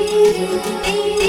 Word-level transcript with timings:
you. 0.00 1.19